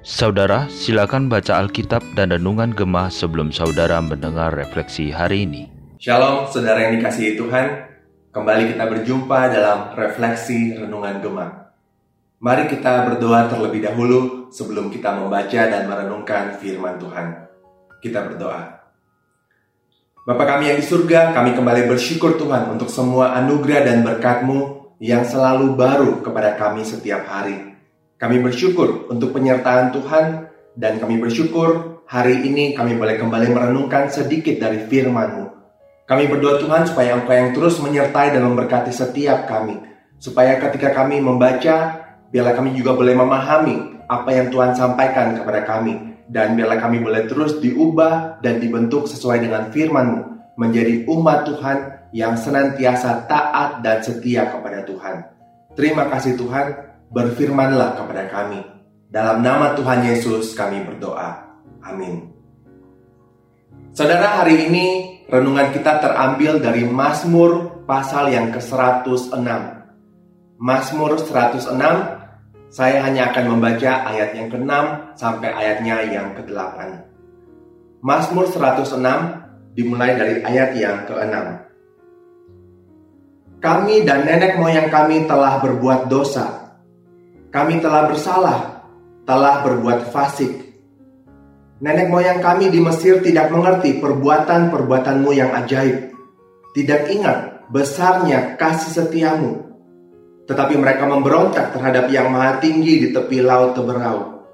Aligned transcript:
Saudara, 0.00 0.64
silakan 0.72 1.28
baca 1.28 1.60
Alkitab 1.60 2.00
dan 2.16 2.32
Renungan 2.32 2.72
Gemah 2.72 3.12
sebelum 3.12 3.52
saudara 3.52 4.00
mendengar 4.00 4.48
refleksi 4.56 5.12
hari 5.12 5.44
ini. 5.44 5.68
Shalom, 6.00 6.48
saudara 6.48 6.88
yang 6.88 6.96
dikasihi 6.96 7.36
Tuhan. 7.36 7.84
Kembali 8.32 8.72
kita 8.72 8.88
berjumpa 8.88 9.52
dalam 9.52 9.92
refleksi 9.92 10.72
Renungan 10.72 11.20
Gemah. 11.20 11.52
Mari 12.40 12.64
kita 12.72 13.12
berdoa 13.12 13.52
terlebih 13.52 13.84
dahulu 13.84 14.48
sebelum 14.48 14.88
kita 14.88 15.20
membaca 15.20 15.68
dan 15.68 15.84
merenungkan 15.84 16.56
firman 16.56 16.96
Tuhan. 16.96 17.44
Kita 18.00 18.24
berdoa. 18.24 18.88
Bapa 20.24 20.44
kami 20.48 20.72
yang 20.72 20.80
di 20.80 20.86
surga, 20.88 21.36
kami 21.36 21.52
kembali 21.52 21.92
bersyukur 21.92 22.40
Tuhan 22.40 22.72
untuk 22.72 22.88
semua 22.88 23.36
anugerah 23.36 23.84
dan 23.84 24.00
berkat-Mu 24.00 24.85
yang 25.02 25.28
selalu 25.28 25.76
baru 25.76 26.24
kepada 26.24 26.56
kami 26.56 26.84
setiap 26.84 27.28
hari. 27.28 27.76
Kami 28.16 28.40
bersyukur 28.40 29.12
untuk 29.12 29.36
penyertaan 29.36 29.92
Tuhan 29.92 30.48
dan 30.72 30.96
kami 30.96 31.20
bersyukur 31.20 32.00
hari 32.08 32.48
ini 32.48 32.72
kami 32.72 32.96
boleh 32.96 33.20
kembali 33.20 33.52
merenungkan 33.52 34.08
sedikit 34.08 34.56
dari 34.56 34.88
firman-Mu. 34.88 35.44
Kami 36.06 36.24
berdoa 36.30 36.62
Tuhan 36.62 36.86
supaya 36.86 37.18
Engkau 37.18 37.34
yang 37.34 37.50
terus 37.50 37.76
menyertai 37.82 38.30
dan 38.32 38.46
memberkati 38.46 38.94
setiap 38.94 39.44
kami. 39.50 39.74
Supaya 40.16 40.56
ketika 40.62 40.94
kami 40.94 41.18
membaca, 41.18 41.98
biarlah 42.30 42.54
kami 42.54 42.78
juga 42.78 42.94
boleh 42.94 43.12
memahami 43.12 44.06
apa 44.06 44.30
yang 44.32 44.48
Tuhan 44.48 44.72
sampaikan 44.78 45.34
kepada 45.34 45.66
kami. 45.66 46.16
Dan 46.30 46.54
biarlah 46.54 46.78
kami 46.78 47.02
boleh 47.02 47.26
terus 47.26 47.58
diubah 47.58 48.38
dan 48.38 48.62
dibentuk 48.62 49.10
sesuai 49.10 49.44
dengan 49.44 49.68
firman-Mu. 49.68 50.20
Menjadi 50.56 51.04
umat 51.10 51.44
Tuhan 51.52 52.05
yang 52.16 52.32
senantiasa 52.32 53.28
taat 53.28 53.84
dan 53.84 54.00
setia 54.00 54.48
kepada 54.48 54.80
Tuhan. 54.88 55.20
Terima 55.76 56.08
kasih 56.08 56.40
Tuhan, 56.40 56.72
berfirmanlah 57.12 58.00
kepada 58.00 58.24
kami. 58.32 58.64
Dalam 59.12 59.44
nama 59.44 59.76
Tuhan 59.76 60.08
Yesus 60.08 60.56
kami 60.56 60.80
berdoa. 60.88 61.44
Amin. 61.84 62.32
Saudara, 63.92 64.40
hari 64.40 64.64
ini 64.64 64.86
renungan 65.28 65.76
kita 65.76 66.00
terambil 66.00 66.56
dari 66.56 66.88
Mazmur 66.88 67.84
pasal 67.84 68.32
yang 68.32 68.48
ke-106. 68.48 69.36
Mazmur 70.56 71.20
106, 71.20 71.76
saya 72.72 72.98
hanya 73.04 73.28
akan 73.28 73.44
membaca 73.56 74.08
ayat 74.08 74.32
yang 74.32 74.48
ke-6 74.48 74.72
sampai 75.20 75.52
ayatnya 75.52 76.00
yang 76.08 76.32
ke-8. 76.32 76.80
Mazmur 78.00 78.48
106 78.48 78.96
dimulai 79.76 80.16
dari 80.16 80.40
ayat 80.40 80.72
yang 80.72 81.04
ke-6. 81.04 81.66
Kami 83.58 84.04
dan 84.04 84.28
nenek 84.28 84.60
moyang 84.60 84.92
kami 84.92 85.24
telah 85.24 85.58
berbuat 85.58 86.12
dosa 86.12 86.66
kami 87.56 87.80
telah 87.80 88.04
bersalah, 88.04 88.84
telah 89.24 89.64
berbuat 89.64 90.12
fasik. 90.12 90.76
Nenek 91.80 92.12
moyang 92.12 92.44
kami 92.44 92.68
di 92.68 92.84
Mesir 92.84 93.24
tidak 93.24 93.48
mengerti 93.48 93.96
perbuatan-perbuatanmu 93.96 95.30
yang 95.32 95.56
ajaib. 95.56 96.12
Tidak 96.76 97.08
ingat 97.16 97.64
besarnya 97.72 98.60
kasih 98.60 99.00
setiamu. 99.00 99.72
Tetapi 100.44 100.76
mereka 100.76 101.08
memberontak 101.08 101.72
terhadap 101.72 102.12
yang 102.12 102.28
maha 102.28 102.60
tinggi 102.60 103.08
di 103.08 103.08
tepi 103.16 103.40
laut 103.40 103.72
teberau. 103.72 104.44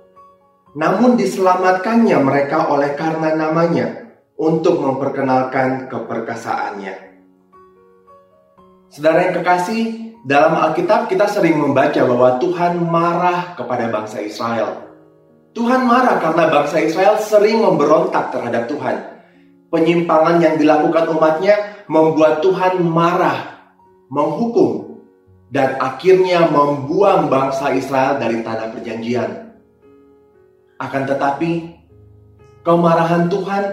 Namun 0.78 1.18
diselamatkannya 1.18 2.22
mereka 2.22 2.70
oleh 2.70 2.94
karena 2.94 3.34
namanya 3.34 4.14
untuk 4.38 4.78
memperkenalkan 4.78 5.90
keperkasaannya. 5.90 7.11
Saudara 8.92 9.24
yang 9.24 9.40
kekasih, 9.40 9.84
dalam 10.28 10.52
Alkitab 10.52 11.08
kita 11.08 11.24
sering 11.24 11.56
membaca 11.56 11.96
bahwa 12.04 12.36
Tuhan 12.36 12.76
marah 12.92 13.56
kepada 13.56 13.88
bangsa 13.88 14.20
Israel. 14.20 14.84
Tuhan 15.56 15.88
marah 15.88 16.20
karena 16.20 16.52
bangsa 16.52 16.76
Israel 16.76 17.16
sering 17.16 17.64
memberontak 17.64 18.28
terhadap 18.36 18.68
Tuhan. 18.68 18.96
Penyimpangan 19.72 20.44
yang 20.44 20.60
dilakukan 20.60 21.08
umatnya 21.08 21.88
membuat 21.88 22.44
Tuhan 22.44 22.84
marah, 22.84 23.64
menghukum, 24.12 25.00
dan 25.48 25.80
akhirnya 25.80 26.52
membuang 26.52 27.32
bangsa 27.32 27.72
Israel 27.72 28.20
dari 28.20 28.44
tanah 28.44 28.76
perjanjian. 28.76 29.56
Akan 30.76 31.08
tetapi, 31.08 31.80
kemarahan 32.60 33.32
Tuhan 33.32 33.64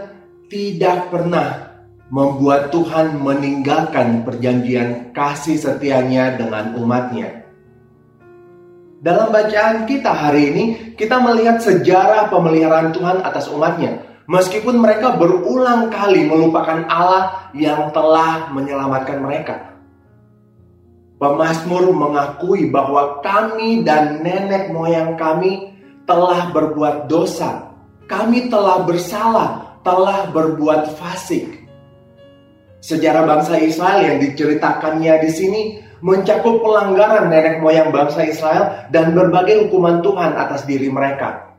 tidak 0.48 1.12
pernah 1.12 1.69
membuat 2.10 2.74
Tuhan 2.74 3.22
meninggalkan 3.22 4.26
perjanjian 4.26 5.14
kasih 5.14 5.58
setianya 5.62 6.38
dengan 6.38 6.74
umatnya. 6.78 7.46
Dalam 9.00 9.32
bacaan 9.32 9.88
kita 9.88 10.12
hari 10.12 10.52
ini, 10.52 10.64
kita 11.00 11.24
melihat 11.24 11.64
sejarah 11.64 12.28
pemeliharaan 12.28 12.92
Tuhan 12.92 13.24
atas 13.24 13.48
umatnya. 13.48 14.04
Meskipun 14.30 14.78
mereka 14.78 15.16
berulang 15.16 15.90
kali 15.90 16.28
melupakan 16.28 16.86
Allah 16.86 17.50
yang 17.56 17.90
telah 17.96 18.52
menyelamatkan 18.54 19.18
mereka. 19.24 19.56
Pemasmur 21.18 21.90
mengakui 21.96 22.70
bahwa 22.70 23.24
kami 23.26 23.82
dan 23.82 24.22
nenek 24.22 24.70
moyang 24.70 25.18
kami 25.18 25.74
telah 26.06 26.52
berbuat 26.54 27.10
dosa. 27.10 27.72
Kami 28.06 28.52
telah 28.52 28.84
bersalah, 28.86 29.80
telah 29.82 30.30
berbuat 30.30 30.94
fasik. 31.00 31.59
Sejarah 32.90 33.22
bangsa 33.22 33.62
Israel 33.62 34.02
yang 34.02 34.18
diceritakannya 34.18 35.22
di 35.22 35.30
sini 35.30 35.62
mencakup 36.02 36.58
pelanggaran 36.66 37.30
nenek 37.30 37.62
moyang 37.62 37.94
bangsa 37.94 38.26
Israel 38.26 38.90
dan 38.90 39.14
berbagai 39.14 39.70
hukuman 39.70 40.02
Tuhan 40.02 40.34
atas 40.34 40.66
diri 40.66 40.90
mereka. 40.90 41.54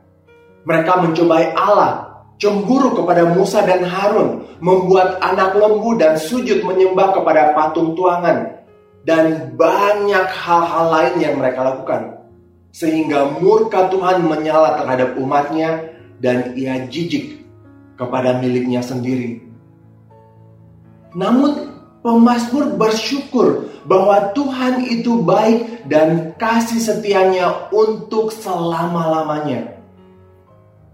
Mereka 0.67 0.91
mencobai 0.91 1.55
Allah, 1.55 2.19
cemburu 2.35 2.99
kepada 2.99 3.31
Musa 3.31 3.63
dan 3.63 3.79
Harun, 3.87 4.43
membuat 4.59 5.23
anak 5.23 5.55
lembu 5.55 5.95
dan 5.95 6.19
sujud 6.19 6.67
menyembah 6.67 7.15
kepada 7.15 7.55
patung 7.55 7.95
tuangan, 7.95 8.67
dan 9.07 9.55
banyak 9.55 10.27
hal-hal 10.35 10.85
lain 10.91 11.15
yang 11.15 11.39
mereka 11.39 11.63
lakukan. 11.63 12.27
Sehingga 12.75 13.39
murka 13.39 13.87
Tuhan 13.87 14.27
menyala 14.27 14.83
terhadap 14.83 15.15
umatnya 15.15 15.95
dan 16.19 16.59
ia 16.59 16.91
jijik 16.91 17.39
kepada 17.95 18.35
miliknya 18.35 18.83
sendiri 18.83 19.50
namun 21.11 21.71
pemazmur 22.01 22.75
bersyukur 22.75 23.69
bahwa 23.85 24.33
Tuhan 24.33 24.85
itu 24.85 25.21
baik 25.21 25.89
dan 25.89 26.33
kasih 26.37 26.81
setianya 26.81 27.71
untuk 27.73 28.29
selama-lamanya. 28.33 29.77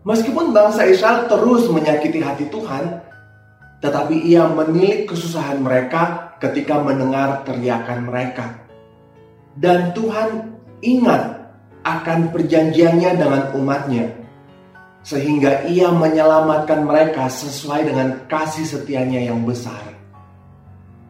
Meskipun 0.07 0.55
bangsa 0.55 0.87
Israel 0.87 1.27
terus 1.27 1.67
menyakiti 1.67 2.23
hati 2.23 2.47
Tuhan, 2.47 3.03
tetapi 3.83 4.23
ia 4.23 4.47
menilik 4.47 5.11
kesusahan 5.11 5.59
mereka 5.59 6.33
ketika 6.39 6.79
mendengar 6.79 7.43
teriakan 7.43 8.07
mereka. 8.07 8.55
Dan 9.57 9.91
Tuhan 9.91 10.57
ingat 10.79 11.51
akan 11.83 12.31
perjanjiannya 12.31 13.11
dengan 13.19 13.43
umatnya. 13.51 14.05
Sehingga 15.03 15.67
ia 15.67 15.87
menyelamatkan 15.91 16.83
mereka 16.83 17.31
sesuai 17.31 17.87
dengan 17.87 18.27
kasih 18.27 18.67
setianya 18.67 19.27
yang 19.27 19.43
besar. 19.43 19.79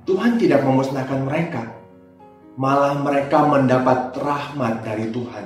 Tuhan 0.07 0.39
tidak 0.39 0.63
memusnahkan 0.63 1.27
mereka, 1.27 1.67
malah 2.55 2.95
mereka 2.95 3.43
mendapat 3.43 4.15
rahmat 4.15 4.79
dari 4.87 5.11
Tuhan. 5.11 5.45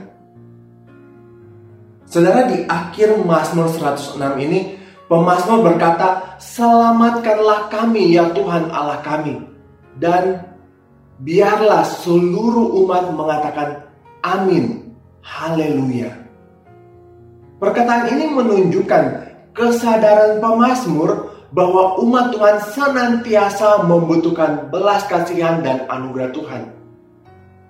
Saudara 2.05 2.45
di 2.45 2.61
akhir 2.69 3.25
Mazmur 3.25 3.73
106 3.73 4.37
ini, 4.37 4.77
pemazmur 5.09 5.65
berkata, 5.65 6.37
"Selamatkanlah 6.37 7.73
kami 7.73 8.13
ya 8.13 8.29
Tuhan 8.37 8.69
Allah 8.69 9.01
kami." 9.01 9.41
Dan 9.97 10.45
biarlah 11.25 11.81
seluruh 11.81 12.85
umat 12.85 13.09
mengatakan 13.17 13.89
amin. 14.21 14.93
Haleluya. 15.25 16.11
Perkataan 17.57 18.09
ini 18.13 18.29
menunjukkan 18.29 19.03
kesadaran 19.57 20.37
pemazmur 20.41 21.30
bahwa 21.51 21.99
umat 21.99 22.31
Tuhan 22.31 22.57
senantiasa 22.71 23.83
membutuhkan 23.83 24.71
belas 24.71 25.03
kasihan 25.07 25.59
dan 25.59 25.83
anugerah 25.91 26.31
Tuhan. 26.31 26.63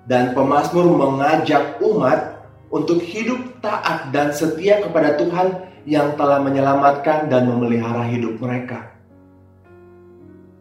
Dan 0.06 0.34
pemazmur 0.34 0.86
mengajak 0.98 1.82
umat 1.82 2.42
untuk 2.74 3.02
hidup 3.02 3.62
taat 3.62 4.10
dan 4.14 4.34
setia 4.34 4.82
kepada 4.82 5.18
Tuhan 5.18 5.70
yang 5.86 6.14
telah 6.18 6.42
menyelamatkan 6.42 7.30
dan 7.30 7.50
memelihara 7.50 8.06
hidup 8.10 8.38
mereka. 8.38 8.94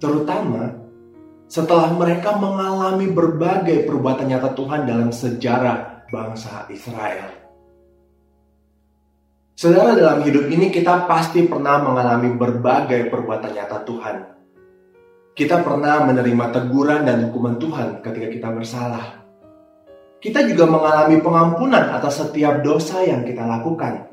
Terutama 0.00 0.80
setelah 1.50 1.92
mereka 1.92 2.36
mengalami 2.40 3.10
berbagai 3.12 3.84
perbuatan 3.84 4.32
nyata 4.32 4.56
Tuhan 4.56 4.88
dalam 4.88 5.10
sejarah 5.12 6.08
bangsa 6.08 6.64
Israel. 6.72 7.49
Saudara 9.60 9.92
dalam 9.92 10.24
hidup 10.24 10.48
ini 10.48 10.72
kita 10.72 11.04
pasti 11.04 11.44
pernah 11.44 11.84
mengalami 11.84 12.32
berbagai 12.32 13.12
perbuatan 13.12 13.52
nyata 13.52 13.84
Tuhan. 13.84 14.16
Kita 15.36 15.60
pernah 15.60 16.00
menerima 16.00 16.48
teguran 16.48 17.04
dan 17.04 17.28
hukuman 17.28 17.60
Tuhan 17.60 18.00
ketika 18.00 18.28
kita 18.32 18.48
bersalah. 18.56 19.20
kita 20.20 20.48
juga 20.48 20.64
mengalami 20.64 21.20
pengampunan 21.20 21.92
atas 21.92 22.24
setiap 22.24 22.64
dosa 22.64 23.04
yang 23.04 23.20
kita 23.20 23.44
lakukan. 23.44 24.08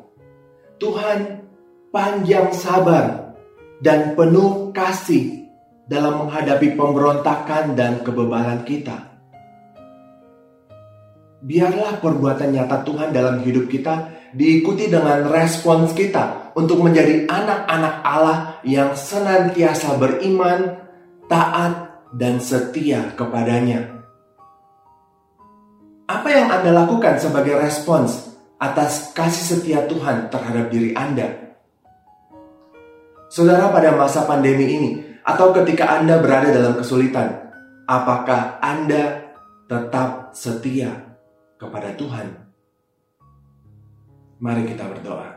Tuhan 0.84 1.48
panjang 1.96 2.52
sabar 2.52 3.36
dan 3.80 4.20
penuh 4.20 4.76
kasih 4.76 5.48
dalam 5.88 6.28
menghadapi 6.28 6.76
pemberontakan 6.76 7.72
dan 7.72 8.04
kebebalan 8.04 8.68
kita. 8.68 9.07
Biarlah 11.48 12.04
perbuatan 12.04 12.52
nyata 12.52 12.84
Tuhan 12.84 13.16
dalam 13.16 13.40
hidup 13.40 13.72
kita 13.72 14.12
diikuti 14.36 14.92
dengan 14.92 15.32
respons 15.32 15.96
kita 15.96 16.52
untuk 16.60 16.84
menjadi 16.84 17.24
anak-anak 17.24 17.96
Allah 18.04 18.60
yang 18.68 18.92
senantiasa 18.92 19.96
beriman, 19.96 20.76
taat, 21.32 22.04
dan 22.12 22.44
setia 22.44 23.16
kepadanya. 23.16 23.96
Apa 26.12 26.28
yang 26.36 26.52
Anda 26.52 26.84
lakukan 26.84 27.16
sebagai 27.16 27.56
respons 27.56 28.28
atas 28.60 29.16
kasih 29.16 29.56
setia 29.56 29.88
Tuhan 29.88 30.28
terhadap 30.28 30.68
diri 30.68 30.92
Anda? 31.00 31.32
Saudara, 33.32 33.72
pada 33.72 33.96
masa 33.96 34.28
pandemi 34.28 34.68
ini, 34.68 34.92
atau 35.24 35.56
ketika 35.56 35.96
Anda 35.96 36.20
berada 36.20 36.52
dalam 36.52 36.76
kesulitan, 36.76 37.56
apakah 37.88 38.60
Anda 38.60 39.32
tetap 39.72 40.36
setia 40.36 41.07
kepada 41.58 41.94
Tuhan? 41.98 42.28
Mari 44.38 44.64
kita 44.70 44.86
berdoa. 44.86 45.30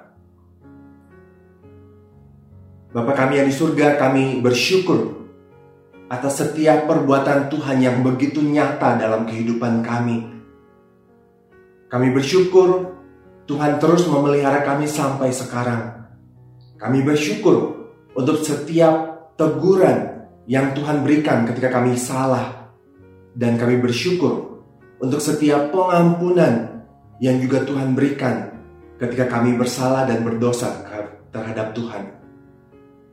Bapak 2.90 3.14
kami 3.16 3.40
yang 3.40 3.48
di 3.48 3.54
surga, 3.54 3.96
kami 3.96 4.44
bersyukur 4.44 5.24
atas 6.12 6.44
setiap 6.44 6.84
perbuatan 6.84 7.48
Tuhan 7.48 7.80
yang 7.80 8.02
begitu 8.04 8.42
nyata 8.42 8.98
dalam 8.98 9.24
kehidupan 9.24 9.80
kami 9.80 10.40
kami 11.90 12.14
bersyukur 12.14 12.94
Tuhan 13.50 13.82
terus 13.82 14.06
memelihara 14.06 14.62
kami 14.62 14.86
sampai 14.86 15.34
sekarang. 15.34 16.06
Kami 16.78 17.02
bersyukur 17.02 17.90
untuk 18.14 18.46
setiap 18.46 19.34
teguran 19.34 20.30
yang 20.46 20.70
Tuhan 20.70 21.02
berikan 21.02 21.42
ketika 21.50 21.82
kami 21.82 21.98
salah. 21.98 22.70
Dan 23.34 23.58
kami 23.58 23.82
bersyukur 23.82 24.49
untuk 25.00 25.20
setiap 25.20 25.72
pengampunan 25.72 26.84
yang 27.20 27.40
juga 27.40 27.64
Tuhan 27.64 27.96
berikan 27.96 28.52
ketika 29.00 29.28
kami 29.32 29.56
bersalah 29.56 30.04
dan 30.04 30.20
berdosa 30.20 30.84
terhadap 31.32 31.72
Tuhan. 31.72 32.20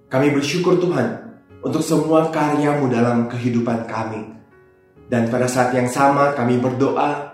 Kami 0.07 0.27
bersyukur 0.35 0.79
Tuhan 0.79 1.27
untuk 1.63 1.83
semua 1.83 2.27
karyamu 2.31 2.91
dalam 2.91 3.31
kehidupan 3.31 3.87
kami. 3.87 4.35
Dan 5.07 5.31
pada 5.31 5.47
saat 5.47 5.71
yang 5.71 5.87
sama 5.87 6.35
kami 6.35 6.59
berdoa 6.59 7.31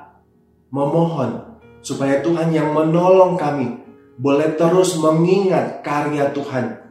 memohon 0.69 1.57
supaya 1.81 2.21
Tuhan 2.21 2.53
yang 2.53 2.69
menolong 2.69 3.33
kami 3.33 3.81
boleh 4.13 4.53
terus 4.53 4.94
mengingat 5.01 5.81
karya 5.81 6.29
Tuhan 6.29 6.85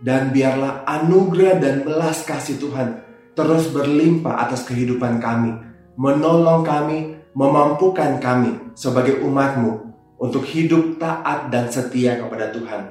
dan 0.00 0.32
biarlah 0.32 0.88
anugerah 0.88 1.60
dan 1.60 1.84
belas 1.84 2.24
kasih 2.24 2.56
Tuhan 2.56 3.04
terus 3.36 3.70
berlimpah 3.70 4.48
atas 4.48 4.66
kehidupan 4.66 5.22
kami, 5.22 5.54
menolong 5.98 6.62
kami, 6.62 7.18
memampukan 7.34 8.22
kami 8.22 8.70
sebagai 8.78 9.18
umatmu 9.26 9.90
untuk 10.22 10.46
hidup 10.46 11.02
taat 11.02 11.50
dan 11.50 11.66
setia 11.74 12.22
kepada 12.22 12.54
Tuhan. 12.54 12.82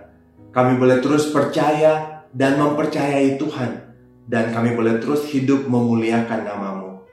Kami 0.52 0.76
boleh 0.76 1.00
terus 1.00 1.32
percaya 1.32 2.24
dan 2.36 2.60
mempercayai 2.60 3.40
Tuhan, 3.40 3.72
dan 4.28 4.52
kami 4.52 4.76
boleh 4.76 5.00
terus 5.00 5.24
hidup 5.32 5.72
memuliakan 5.72 6.44
namamu. 6.44 7.08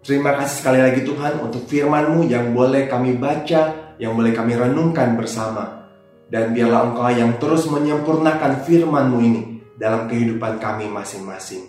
Terima 0.00 0.32
kasih 0.32 0.64
sekali 0.64 0.80
lagi 0.80 1.04
Tuhan 1.04 1.44
untuk 1.44 1.68
firman-Mu 1.68 2.24
yang 2.24 2.56
boleh 2.56 2.88
kami 2.88 3.20
baca, 3.20 3.92
yang 4.00 4.16
boleh 4.16 4.32
kami 4.32 4.56
renungkan 4.56 5.12
bersama. 5.20 5.84
Dan 6.28 6.52
biarlah 6.56 6.92
Engkau 6.92 7.08
yang 7.12 7.32
terus 7.36 7.68
menyempurnakan 7.68 8.64
firman-Mu 8.64 9.18
ini 9.20 9.42
dalam 9.76 10.08
kehidupan 10.08 10.60
kami 10.60 10.88
masing-masing. 10.88 11.68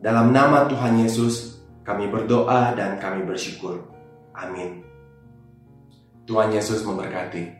Dalam 0.00 0.32
nama 0.32 0.68
Tuhan 0.68 1.04
Yesus, 1.04 1.59
kami 1.84 2.08
berdoa 2.08 2.76
dan 2.76 2.96
kami 3.00 3.24
bersyukur. 3.24 3.84
Amin. 4.36 4.84
Tuhan 6.24 6.54
Yesus 6.54 6.86
memberkati. 6.86 7.59